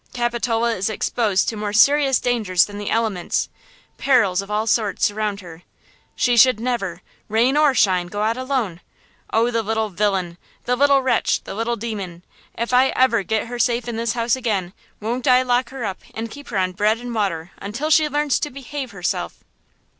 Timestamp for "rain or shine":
7.29-8.07